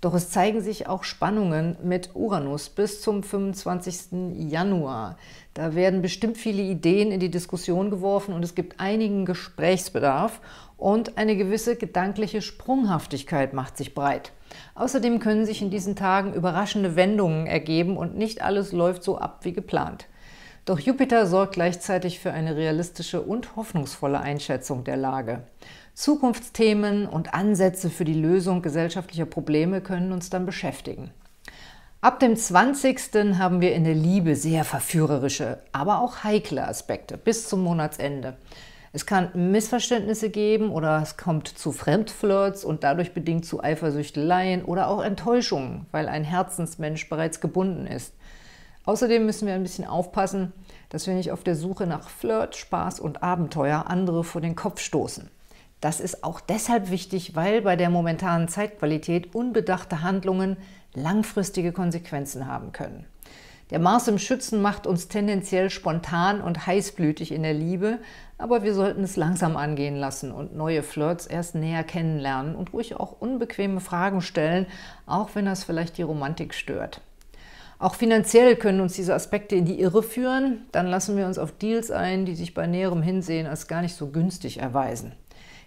Doch 0.00 0.14
es 0.14 0.30
zeigen 0.30 0.62
sich 0.62 0.88
auch 0.88 1.04
Spannungen 1.04 1.76
mit 1.84 2.12
Uranus 2.14 2.70
bis 2.70 3.02
zum 3.02 3.22
25. 3.22 4.50
Januar. 4.50 5.18
Da 5.52 5.74
werden 5.74 6.00
bestimmt 6.00 6.38
viele 6.38 6.62
Ideen 6.62 7.12
in 7.12 7.20
die 7.20 7.30
Diskussion 7.30 7.90
geworfen 7.90 8.32
und 8.32 8.42
es 8.42 8.54
gibt 8.54 8.80
einigen 8.80 9.26
Gesprächsbedarf 9.26 10.40
und 10.78 11.18
eine 11.18 11.36
gewisse 11.36 11.76
gedankliche 11.76 12.40
Sprunghaftigkeit 12.40 13.52
macht 13.52 13.76
sich 13.76 13.94
breit. 13.94 14.32
Außerdem 14.76 15.18
können 15.18 15.44
sich 15.44 15.60
in 15.60 15.68
diesen 15.68 15.94
Tagen 15.94 16.32
überraschende 16.32 16.96
Wendungen 16.96 17.46
ergeben 17.46 17.98
und 17.98 18.16
nicht 18.16 18.40
alles 18.40 18.72
läuft 18.72 19.04
so 19.04 19.18
ab 19.18 19.40
wie 19.42 19.52
geplant. 19.52 20.06
Doch 20.64 20.78
Jupiter 20.78 21.26
sorgt 21.26 21.54
gleichzeitig 21.54 22.20
für 22.20 22.32
eine 22.32 22.54
realistische 22.54 23.20
und 23.20 23.56
hoffnungsvolle 23.56 24.20
Einschätzung 24.20 24.84
der 24.84 24.96
Lage. 24.96 25.42
Zukunftsthemen 25.94 27.06
und 27.06 27.34
Ansätze 27.34 27.90
für 27.90 28.04
die 28.04 28.14
Lösung 28.14 28.62
gesellschaftlicher 28.62 29.26
Probleme 29.26 29.80
können 29.80 30.12
uns 30.12 30.30
dann 30.30 30.46
beschäftigen. 30.46 31.10
Ab 32.00 32.20
dem 32.20 32.36
20. 32.36 33.38
haben 33.38 33.60
wir 33.60 33.74
in 33.74 33.84
der 33.84 33.94
Liebe 33.94 34.36
sehr 34.36 34.64
verführerische, 34.64 35.58
aber 35.72 36.00
auch 36.00 36.22
heikle 36.22 36.66
Aspekte 36.66 37.16
bis 37.16 37.48
zum 37.48 37.62
Monatsende. 37.62 38.36
Es 38.92 39.04
kann 39.04 39.30
Missverständnisse 39.34 40.30
geben 40.30 40.70
oder 40.70 41.00
es 41.02 41.16
kommt 41.16 41.48
zu 41.48 41.72
Fremdflirts 41.72 42.64
und 42.64 42.84
dadurch 42.84 43.14
bedingt 43.14 43.46
zu 43.46 43.62
Eifersüchteleien 43.62 44.64
oder 44.64 44.88
auch 44.88 45.02
Enttäuschungen, 45.02 45.86
weil 45.90 46.08
ein 46.08 46.24
Herzensmensch 46.24 47.08
bereits 47.08 47.40
gebunden 47.40 47.86
ist. 47.86 48.14
Außerdem 48.84 49.24
müssen 49.24 49.46
wir 49.46 49.54
ein 49.54 49.62
bisschen 49.62 49.86
aufpassen, 49.86 50.52
dass 50.88 51.06
wir 51.06 51.14
nicht 51.14 51.30
auf 51.30 51.44
der 51.44 51.54
Suche 51.54 51.86
nach 51.86 52.08
Flirt, 52.08 52.56
Spaß 52.56 52.98
und 53.00 53.22
Abenteuer 53.22 53.84
andere 53.86 54.24
vor 54.24 54.40
den 54.40 54.56
Kopf 54.56 54.80
stoßen. 54.80 55.30
Das 55.80 56.00
ist 56.00 56.22
auch 56.22 56.40
deshalb 56.40 56.90
wichtig, 56.90 57.34
weil 57.34 57.62
bei 57.62 57.76
der 57.76 57.90
momentanen 57.90 58.48
Zeitqualität 58.48 59.34
unbedachte 59.34 60.02
Handlungen 60.02 60.56
langfristige 60.94 61.72
Konsequenzen 61.72 62.46
haben 62.46 62.72
können. 62.72 63.06
Der 63.70 63.78
Mars 63.78 64.06
im 64.06 64.18
Schützen 64.18 64.60
macht 64.60 64.86
uns 64.86 65.08
tendenziell 65.08 65.70
spontan 65.70 66.42
und 66.42 66.66
heißblütig 66.66 67.32
in 67.32 67.42
der 67.42 67.54
Liebe, 67.54 67.98
aber 68.36 68.62
wir 68.62 68.74
sollten 68.74 69.02
es 69.02 69.16
langsam 69.16 69.56
angehen 69.56 69.96
lassen 69.96 70.30
und 70.30 70.54
neue 70.54 70.82
Flirts 70.82 71.26
erst 71.26 71.54
näher 71.54 71.82
kennenlernen 71.82 72.54
und 72.54 72.74
ruhig 72.74 72.96
auch 72.96 73.20
unbequeme 73.20 73.80
Fragen 73.80 74.20
stellen, 74.20 74.66
auch 75.06 75.30
wenn 75.34 75.46
das 75.46 75.64
vielleicht 75.64 75.96
die 75.96 76.02
Romantik 76.02 76.52
stört. 76.52 77.00
Auch 77.82 77.96
finanziell 77.96 78.54
können 78.54 78.80
uns 78.80 78.92
diese 78.92 79.12
Aspekte 79.12 79.56
in 79.56 79.64
die 79.64 79.80
Irre 79.80 80.04
führen, 80.04 80.66
dann 80.70 80.86
lassen 80.86 81.16
wir 81.16 81.26
uns 81.26 81.36
auf 81.36 81.50
Deals 81.50 81.90
ein, 81.90 82.24
die 82.26 82.36
sich 82.36 82.54
bei 82.54 82.68
näherem 82.68 83.02
Hinsehen 83.02 83.48
als 83.48 83.66
gar 83.66 83.82
nicht 83.82 83.96
so 83.96 84.06
günstig 84.06 84.60
erweisen. 84.60 85.16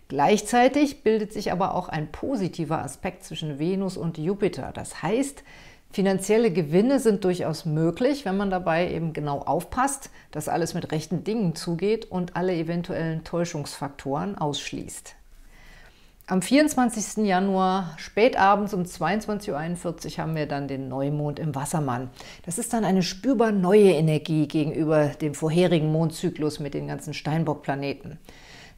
Gleichzeitig 0.07 1.03
bildet 1.03 1.33
sich 1.33 1.51
aber 1.51 1.75
auch 1.75 1.89
ein 1.89 2.13
positiver 2.13 2.81
Aspekt 2.81 3.25
zwischen 3.25 3.59
Venus 3.59 3.97
und 3.97 4.17
Jupiter. 4.17 4.71
Das 4.73 5.03
heißt, 5.03 5.43
Finanzielle 5.91 6.51
Gewinne 6.51 7.01
sind 7.01 7.25
durchaus 7.25 7.65
möglich, 7.65 8.23
wenn 8.23 8.37
man 8.37 8.49
dabei 8.49 8.89
eben 8.93 9.11
genau 9.11 9.39
aufpasst, 9.39 10.09
dass 10.31 10.47
alles 10.47 10.73
mit 10.73 10.93
rechten 10.93 11.25
Dingen 11.25 11.53
zugeht 11.53 12.05
und 12.05 12.37
alle 12.37 12.55
eventuellen 12.55 13.25
Täuschungsfaktoren 13.25 14.37
ausschließt. 14.37 15.17
Am 16.27 16.41
24. 16.41 17.23
Januar, 17.23 17.93
spätabends 17.97 18.73
um 18.73 18.81
22.41 18.81 19.51
Uhr, 19.51 20.17
haben 20.17 20.35
wir 20.35 20.47
dann 20.47 20.67
den 20.67 20.87
Neumond 20.89 21.37
im 21.37 21.53
Wassermann. 21.53 22.09
Das 22.47 22.57
ist 22.57 22.73
dann 22.73 22.83
eine 22.83 23.03
spürbar 23.03 23.51
neue 23.51 23.91
Energie 23.91 24.47
gegenüber 24.47 25.09
dem 25.09 25.35
vorherigen 25.35 25.91
Mondzyklus 25.91 26.59
mit 26.59 26.73
den 26.73 26.87
ganzen 26.87 27.13
Steinbock-Planeten. 27.13 28.17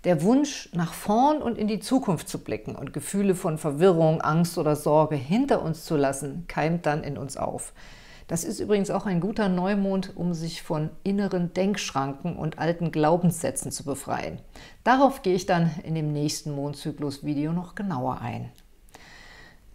Der 0.03 0.23
Wunsch, 0.23 0.67
nach 0.73 0.91
vorn 0.91 1.41
und 1.41 1.57
in 1.57 1.69
die 1.69 1.79
Zukunft 1.79 2.27
zu 2.27 2.43
blicken 2.43 2.75
und 2.75 2.91
Gefühle 2.91 3.33
von 3.33 3.57
Verwirrung, 3.57 4.19
Angst 4.19 4.57
oder 4.57 4.75
Sorge 4.75 5.15
hinter 5.15 5.61
uns 5.61 5.85
zu 5.85 5.95
lassen, 5.95 6.43
keimt 6.49 6.85
dann 6.85 7.01
in 7.01 7.17
uns 7.17 7.37
auf. 7.37 7.71
Das 8.27 8.43
ist 8.43 8.59
übrigens 8.59 8.91
auch 8.91 9.05
ein 9.05 9.21
guter 9.21 9.47
Neumond, 9.47 10.11
um 10.15 10.33
sich 10.33 10.61
von 10.61 10.89
inneren 11.03 11.53
Denkschranken 11.53 12.35
und 12.35 12.59
alten 12.59 12.91
Glaubenssätzen 12.91 13.71
zu 13.71 13.85
befreien. 13.85 14.39
Darauf 14.83 15.21
gehe 15.21 15.33
ich 15.33 15.45
dann 15.45 15.71
in 15.83 15.95
dem 15.95 16.11
nächsten 16.11 16.51
Mondzyklus-Video 16.51 17.53
noch 17.53 17.73
genauer 17.73 18.19
ein. 18.19 18.49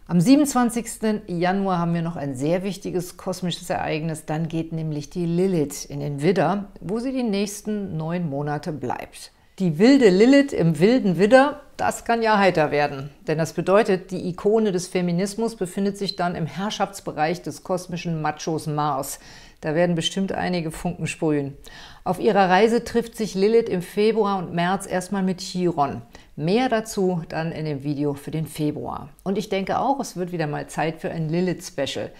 Am 0.06 0.21
27. 0.21 1.28
Januar 1.28 1.78
haben 1.78 1.94
wir 1.94 2.02
noch 2.02 2.16
ein 2.16 2.35
sehr 2.35 2.62
wichtiges 2.62 3.16
kosmisches 3.16 3.71
Ereignis. 3.71 4.26
Dann 4.26 4.49
geht 4.49 4.73
nämlich 4.73 5.09
die 5.09 5.25
Lilith 5.25 5.87
in 5.87 6.00
den 6.00 6.21
Widder, 6.21 6.73
wo 6.80 6.99
sie 6.99 7.12
die 7.12 7.23
nächsten 7.23 7.97
neun 7.97 8.28
Monate 8.28 8.73
bleibt. 8.73 9.32
Die 9.62 9.78
wilde 9.78 10.09
Lilith 10.09 10.52
im 10.52 10.81
wilden 10.81 11.21
Widder, 11.21 11.61
das 11.76 12.04
kann 12.04 12.21
ja 12.21 12.37
heiter 12.37 12.73
werden. 12.73 13.11
Denn 13.28 13.38
das 13.38 13.52
bedeutet, 13.52 14.11
die 14.11 14.28
Ikone 14.28 14.73
des 14.73 14.88
Feminismus 14.88 15.54
befindet 15.54 15.97
sich 15.97 16.16
dann 16.16 16.35
im 16.35 16.47
Herrschaftsbereich 16.47 17.42
des 17.42 17.62
kosmischen 17.62 18.21
Machos 18.23 18.66
Mars. 18.66 19.21
Da 19.61 19.76
werden 19.76 19.95
bestimmt 19.95 20.33
einige 20.33 20.73
Funken 20.73 21.07
sprühen. 21.07 21.57
Auf 22.02 22.19
ihrer 22.19 22.50
Reise 22.50 22.83
trifft 22.83 23.16
sich 23.16 23.37
Lilith 23.37 23.69
im 23.69 23.83
Februar 23.83 24.38
und 24.38 24.52
März 24.52 24.88
erstmal 24.88 25.23
mit 25.23 25.38
Chiron. 25.38 26.02
Mehr 26.35 26.69
dazu 26.69 27.23
dann 27.28 27.52
in 27.52 27.64
dem 27.64 27.85
Video 27.85 28.14
für 28.14 28.33
den 28.33 28.49
Februar. 28.49 29.11
Und 29.23 29.38
ich 29.38 29.49
denke 29.49 29.78
auch, 29.78 30.00
es 30.00 30.16
wird 30.16 30.33
wieder 30.33 30.49
mal 30.49 30.66
Zeit 30.66 31.00
für 31.00 31.12
ein 31.12 31.28
Lilith-Special. 31.28 32.11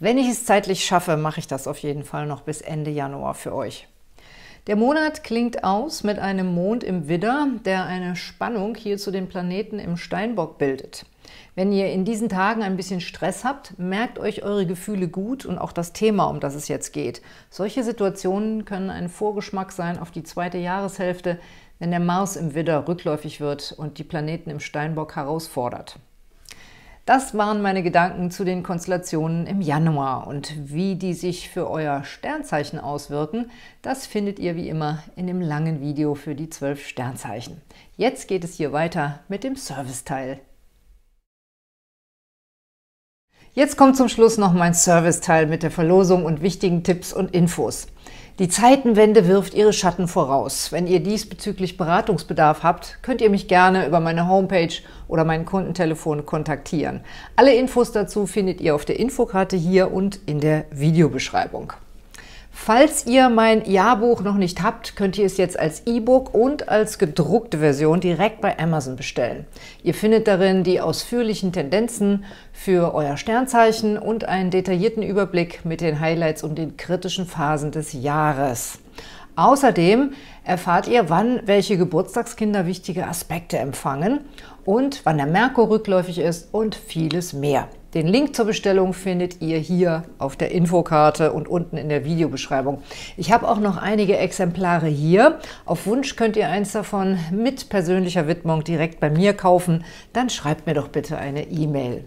Wenn 0.00 0.18
ich 0.18 0.28
es 0.28 0.44
zeitlich 0.44 0.84
schaffe, 0.84 1.16
mache 1.16 1.40
ich 1.40 1.46
das 1.46 1.66
auf 1.66 1.78
jeden 1.78 2.04
Fall 2.04 2.26
noch 2.26 2.42
bis 2.42 2.60
Ende 2.60 2.90
Januar 2.90 3.32
für 3.32 3.54
euch. 3.54 3.88
Der 4.66 4.76
Monat 4.76 5.24
klingt 5.24 5.64
aus 5.64 6.04
mit 6.04 6.18
einem 6.18 6.54
Mond 6.54 6.84
im 6.84 7.08
Widder, 7.08 7.48
der 7.64 7.86
eine 7.86 8.14
Spannung 8.14 8.74
hier 8.74 8.98
zu 8.98 9.10
den 9.10 9.26
Planeten 9.26 9.78
im 9.78 9.96
Steinbock 9.96 10.58
bildet. 10.58 11.06
Wenn 11.54 11.72
ihr 11.72 11.90
in 11.90 12.04
diesen 12.04 12.28
Tagen 12.28 12.62
ein 12.62 12.76
bisschen 12.76 13.00
Stress 13.00 13.42
habt, 13.42 13.78
merkt 13.78 14.18
euch 14.18 14.42
eure 14.42 14.66
Gefühle 14.66 15.08
gut 15.08 15.46
und 15.46 15.58
auch 15.58 15.72
das 15.72 15.94
Thema, 15.94 16.24
um 16.24 16.40
das 16.40 16.54
es 16.54 16.68
jetzt 16.68 16.92
geht. 16.92 17.22
Solche 17.48 17.82
Situationen 17.82 18.66
können 18.66 18.90
ein 18.90 19.08
Vorgeschmack 19.08 19.72
sein 19.72 19.98
auf 19.98 20.10
die 20.10 20.24
zweite 20.24 20.58
Jahreshälfte, 20.58 21.38
wenn 21.78 21.90
der 21.90 22.00
Mars 22.00 22.36
im 22.36 22.54
Widder 22.54 22.86
rückläufig 22.86 23.40
wird 23.40 23.72
und 23.72 23.98
die 23.98 24.04
Planeten 24.04 24.50
im 24.50 24.60
Steinbock 24.60 25.16
herausfordert. 25.16 25.98
Das 27.10 27.36
waren 27.36 27.60
meine 27.60 27.82
Gedanken 27.82 28.30
zu 28.30 28.44
den 28.44 28.62
Konstellationen 28.62 29.48
im 29.48 29.60
Januar 29.60 30.28
und 30.28 30.54
wie 30.72 30.94
die 30.94 31.12
sich 31.12 31.50
für 31.50 31.68
euer 31.68 32.04
Sternzeichen 32.04 32.78
auswirken, 32.78 33.50
das 33.82 34.06
findet 34.06 34.38
ihr 34.38 34.54
wie 34.54 34.68
immer 34.68 35.02
in 35.16 35.26
dem 35.26 35.40
langen 35.40 35.80
Video 35.80 36.14
für 36.14 36.36
die 36.36 36.50
zwölf 36.50 36.86
Sternzeichen. 36.86 37.60
Jetzt 37.96 38.28
geht 38.28 38.44
es 38.44 38.54
hier 38.54 38.72
weiter 38.72 39.18
mit 39.26 39.42
dem 39.42 39.56
Serviceteil. 39.56 40.38
Jetzt 43.54 43.76
kommt 43.76 43.96
zum 43.96 44.08
Schluss 44.08 44.38
noch 44.38 44.52
mein 44.52 44.74
Serviceteil 44.74 45.48
mit 45.48 45.64
der 45.64 45.72
Verlosung 45.72 46.24
und 46.24 46.42
wichtigen 46.42 46.84
Tipps 46.84 47.12
und 47.12 47.34
Infos. 47.34 47.88
Die 48.40 48.48
Zeitenwende 48.48 49.28
wirft 49.28 49.52
ihre 49.52 49.74
Schatten 49.74 50.08
voraus. 50.08 50.72
Wenn 50.72 50.86
ihr 50.86 51.00
diesbezüglich 51.00 51.76
Beratungsbedarf 51.76 52.62
habt, 52.62 52.96
könnt 53.02 53.20
ihr 53.20 53.28
mich 53.28 53.48
gerne 53.48 53.86
über 53.86 54.00
meine 54.00 54.28
Homepage 54.28 54.72
oder 55.08 55.26
mein 55.26 55.44
Kundentelefon 55.44 56.24
kontaktieren. 56.24 57.02
Alle 57.36 57.54
Infos 57.54 57.92
dazu 57.92 58.26
findet 58.26 58.62
ihr 58.62 58.74
auf 58.74 58.86
der 58.86 58.98
Infokarte 58.98 59.58
hier 59.58 59.92
und 59.92 60.20
in 60.24 60.40
der 60.40 60.64
Videobeschreibung. 60.70 61.74
Falls 62.62 63.06
ihr 63.06 63.30
mein 63.30 63.64
Jahrbuch 63.64 64.20
noch 64.20 64.34
nicht 64.34 64.62
habt, 64.62 64.94
könnt 64.94 65.16
ihr 65.16 65.24
es 65.24 65.38
jetzt 65.38 65.58
als 65.58 65.86
E-Book 65.86 66.34
und 66.34 66.68
als 66.68 66.98
gedruckte 66.98 67.56
Version 67.60 68.00
direkt 68.00 68.42
bei 68.42 68.58
Amazon 68.58 68.96
bestellen. 68.96 69.46
Ihr 69.82 69.94
findet 69.94 70.28
darin 70.28 70.62
die 70.62 70.78
ausführlichen 70.78 71.54
Tendenzen 71.54 72.26
für 72.52 72.92
euer 72.92 73.16
Sternzeichen 73.16 73.96
und 73.96 74.26
einen 74.26 74.50
detaillierten 74.50 75.02
Überblick 75.02 75.64
mit 75.64 75.80
den 75.80 76.00
Highlights 76.00 76.44
und 76.44 76.58
den 76.58 76.76
kritischen 76.76 77.24
Phasen 77.24 77.70
des 77.70 77.94
Jahres. 77.94 78.78
Außerdem 79.36 80.12
erfahrt 80.44 80.86
ihr, 80.86 81.08
wann 81.08 81.40
welche 81.46 81.78
Geburtstagskinder 81.78 82.66
wichtige 82.66 83.06
Aspekte 83.06 83.56
empfangen 83.56 84.20
und 84.66 85.00
wann 85.04 85.16
der 85.16 85.26
Merkur 85.26 85.70
rückläufig 85.70 86.18
ist 86.18 86.52
und 86.52 86.74
vieles 86.74 87.32
mehr. 87.32 87.70
Den 87.92 88.06
Link 88.06 88.36
zur 88.36 88.44
Bestellung 88.44 88.92
findet 88.92 89.42
ihr 89.42 89.58
hier 89.58 90.04
auf 90.18 90.36
der 90.36 90.52
Infokarte 90.52 91.32
und 91.32 91.48
unten 91.48 91.76
in 91.76 91.88
der 91.88 92.04
Videobeschreibung. 92.04 92.82
Ich 93.16 93.32
habe 93.32 93.48
auch 93.48 93.58
noch 93.58 93.78
einige 93.78 94.16
Exemplare 94.16 94.86
hier. 94.86 95.40
Auf 95.66 95.86
Wunsch 95.86 96.14
könnt 96.14 96.36
ihr 96.36 96.48
eins 96.48 96.70
davon 96.70 97.18
mit 97.32 97.68
persönlicher 97.68 98.28
Widmung 98.28 98.62
direkt 98.62 99.00
bei 99.00 99.10
mir 99.10 99.34
kaufen. 99.34 99.84
Dann 100.12 100.30
schreibt 100.30 100.66
mir 100.66 100.74
doch 100.74 100.86
bitte 100.86 101.18
eine 101.18 101.48
E-Mail. 101.48 102.04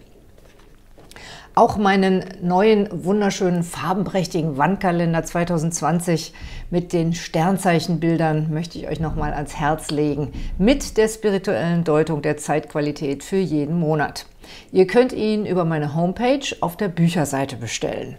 Auch 1.54 1.76
meinen 1.76 2.24
neuen, 2.42 2.88
wunderschönen, 2.92 3.62
farbenprächtigen 3.64 4.58
Wandkalender 4.58 5.24
2020 5.24 6.34
mit 6.72 6.94
den 6.94 7.14
Sternzeichenbildern 7.14 8.52
möchte 8.52 8.80
ich 8.80 8.88
euch 8.88 9.02
nochmal 9.02 9.34
ans 9.34 9.58
Herz 9.58 9.92
legen, 9.92 10.32
mit 10.58 10.98
der 10.98 11.10
spirituellen 11.10 11.84
Deutung 11.84 12.22
der 12.22 12.38
Zeitqualität 12.38 13.24
für 13.24 13.36
jeden 13.36 13.78
Monat. 13.78 14.26
Ihr 14.72 14.88
könnt 14.88 15.14
ihn 15.14 15.46
über 15.46 15.66
meine 15.66 15.96
Homepage 15.96 16.56
auf 16.62 16.78
der 16.78 16.88
Bücherseite 16.88 17.56
bestellen. 17.56 18.18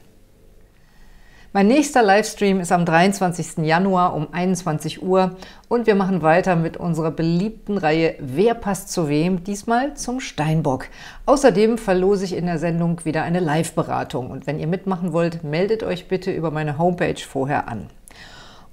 Mein 1.56 1.68
nächster 1.68 2.02
Livestream 2.02 2.58
ist 2.58 2.72
am 2.72 2.84
23. 2.84 3.58
Januar 3.64 4.14
um 4.14 4.26
21 4.32 5.04
Uhr 5.04 5.36
und 5.68 5.86
wir 5.86 5.94
machen 5.94 6.20
weiter 6.20 6.56
mit 6.56 6.76
unserer 6.76 7.12
beliebten 7.12 7.78
Reihe 7.78 8.16
Wer 8.18 8.54
passt 8.54 8.90
zu 8.90 9.08
wem? 9.08 9.44
Diesmal 9.44 9.94
zum 9.94 10.18
Steinbock. 10.18 10.88
Außerdem 11.26 11.78
verlose 11.78 12.24
ich 12.24 12.34
in 12.36 12.46
der 12.46 12.58
Sendung 12.58 13.04
wieder 13.04 13.22
eine 13.22 13.38
Live-Beratung 13.38 14.32
und 14.32 14.48
wenn 14.48 14.58
ihr 14.58 14.66
mitmachen 14.66 15.12
wollt, 15.12 15.44
meldet 15.44 15.84
euch 15.84 16.08
bitte 16.08 16.32
über 16.32 16.50
meine 16.50 16.76
Homepage 16.76 17.20
vorher 17.24 17.68
an. 17.68 17.86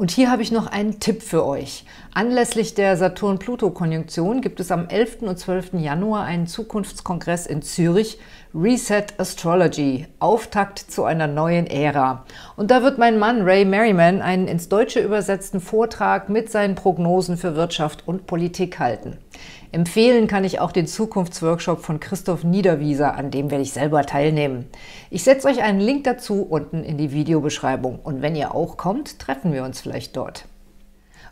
Und 0.02 0.10
hier 0.10 0.32
habe 0.32 0.42
ich 0.42 0.52
noch 0.52 0.66
einen 0.66 1.00
Tipp 1.00 1.22
für 1.22 1.46
euch. 1.46 1.86
Anlässlich 2.12 2.74
der 2.74 2.98
Saturn-Pluto-Konjunktion 2.98 4.42
gibt 4.42 4.60
es 4.60 4.72
am 4.72 4.88
11. 4.88 5.22
und 5.22 5.38
12. 5.38 5.74
Januar 5.74 6.24
einen 6.24 6.48
Zukunftskongress 6.48 7.46
in 7.46 7.62
Zürich, 7.62 8.18
Reset 8.56 9.06
Astrology, 9.20 10.08
Auftakt 10.18 10.80
zu 10.80 11.04
einer 11.04 11.28
neuen 11.28 11.68
Ära. 11.68 12.26
Und 12.56 12.72
da 12.72 12.82
wird 12.82 12.98
mein 12.98 13.20
Mann 13.20 13.44
Ray 13.44 13.64
Merriman 13.64 14.24
einen 14.24 14.48
ins 14.48 14.70
Deutsche 14.70 15.02
übersetzten 15.02 15.62
Vortrag 15.62 16.30
mit 16.30 16.50
seinen 16.50 16.74
Prognosen 16.74 17.38
für 17.38 17.56
Wirtschaft 17.56 18.08
und 18.08 18.26
Politik 18.26 18.80
halten. 18.80 19.20
Empfehlen 19.74 20.28
kann 20.28 20.44
ich 20.44 20.60
auch 20.60 20.74
den 20.74 20.86
Zukunftsworkshop 20.86 21.82
von 21.82 22.02
Christoph 22.02 22.44
Niederwieser, 22.44 23.16
an 23.16 23.32
dem 23.32 23.52
werde 23.52 23.64
ich 23.64 23.72
selber 23.72 24.06
teilnehmen. 24.06 24.68
Ich 25.10 25.24
setze 25.24 25.48
euch 25.48 25.64
einen 25.64 25.80
Link 25.80 26.04
dazu 26.04 26.44
unten 26.44 26.84
in 26.84 26.98
die 26.98 27.14
Videobeschreibung 27.14 28.00
und 28.00 28.22
wenn 28.22 28.36
ihr 28.36 28.54
auch 28.54 28.76
kommt, 28.76 29.20
treffen 29.20 29.54
wir 29.54 29.64
uns 29.64 29.80
vielleicht 29.80 30.18
dort. 30.18 30.46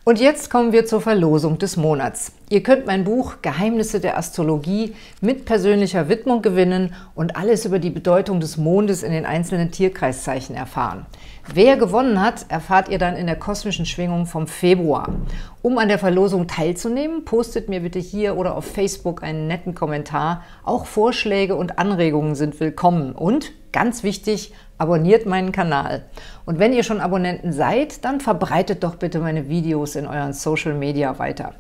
Und 0.10 0.20
jetzt 0.20 0.50
kommen 0.50 0.72
wir 0.72 0.88
zur 0.88 1.02
Verlosung 1.02 1.60
des 1.60 1.78
Monats. 1.78 2.32
Ihr 2.50 2.64
könnt 2.64 2.88
mein 2.88 3.04
Buch 3.04 3.44
Geheimnisse 3.44 4.00
der 4.00 4.18
Astrologie 4.18 4.96
mit 5.22 5.46
persönlicher 5.46 6.10
Widmung 6.10 6.42
gewinnen 6.42 6.96
und 7.14 7.36
alles 7.36 7.64
über 7.64 7.78
die 7.78 7.92
Bedeutung 7.92 8.40
des 8.40 8.58
Mondes 8.58 9.04
in 9.04 9.12
den 9.12 9.28
einzelnen 9.28 9.70
Tierkreiszeichen 9.70 10.56
erfahren. 10.56 11.06
Wer 11.54 11.78
gewonnen 11.78 12.24
hat, 12.24 12.48
erfahrt 12.50 12.90
ihr 12.90 12.98
dann 12.98 13.16
in 13.16 13.28
der 13.28 13.36
kosmischen 13.36 13.86
Schwingung 13.86 14.26
vom 14.26 14.48
Februar. 14.48 15.14
Um 15.62 15.78
an 15.78 15.90
der 15.90 16.00
Verlosung 16.00 16.48
teilzunehmen, 16.48 17.24
postet 17.24 17.70
mir 17.70 17.82
bitte 17.82 18.00
hier 18.00 18.36
oder 18.36 18.56
auf 18.56 18.66
Facebook 18.66 19.22
einen 19.22 19.46
netten 19.46 19.76
Kommentar. 19.76 20.44
Auch 20.64 20.88
Vorschläge 20.88 21.56
und 21.56 21.78
Anregungen 21.78 22.34
sind 22.34 22.60
willkommen. 22.60 23.12
Und, 23.12 23.52
ganz 23.72 24.04
wichtig, 24.04 24.54
abonniert 24.78 25.26
meinen 25.26 25.52
Kanal. 25.52 26.04
Und 26.46 26.60
wenn 26.60 26.74
ihr 26.74 26.84
schon 26.84 27.02
Abonnenten 27.02 27.54
seid, 27.54 28.04
dann 28.06 28.20
verbreitet 28.20 28.84
doch 28.84 28.96
bitte 28.96 29.20
meine 29.20 29.50
Videos 29.50 29.96
in 29.96 30.08
euren 30.08 30.34
Social 30.34 30.74
Media 30.74 31.20
weiter. 31.20 31.54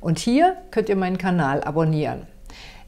Und 0.00 0.18
hier 0.18 0.56
könnt 0.70 0.88
ihr 0.88 0.96
meinen 0.96 1.18
Kanal 1.18 1.62
abonnieren. 1.64 2.26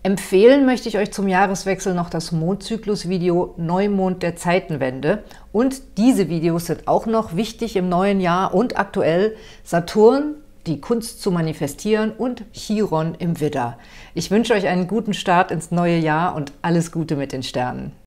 Empfehlen 0.02 0.64
möchte 0.64 0.88
ich 0.88 0.96
euch 0.96 1.12
zum 1.12 1.28
Jahreswechsel 1.28 1.92
noch 1.92 2.08
das 2.08 2.32
Mondzyklus-Video 2.32 3.54
Neumond 3.58 4.22
der 4.22 4.34
Zeitenwende. 4.34 5.24
Und 5.52 5.98
diese 5.98 6.30
Videos 6.30 6.66
sind 6.66 6.88
auch 6.88 7.04
noch 7.04 7.36
wichtig 7.36 7.76
im 7.76 7.90
neuen 7.90 8.20
Jahr 8.20 8.54
und 8.54 8.78
aktuell 8.78 9.36
Saturn, 9.62 10.36
die 10.66 10.80
Kunst 10.80 11.20
zu 11.20 11.30
manifestieren 11.30 12.12
und 12.12 12.44
Chiron 12.52 13.14
im 13.18 13.40
Widder. 13.40 13.76
Ich 14.14 14.30
wünsche 14.30 14.54
euch 14.54 14.68
einen 14.68 14.88
guten 14.88 15.12
Start 15.12 15.50
ins 15.50 15.70
neue 15.70 15.98
Jahr 15.98 16.34
und 16.34 16.52
alles 16.62 16.92
Gute 16.92 17.16
mit 17.16 17.32
den 17.32 17.42
Sternen. 17.42 17.92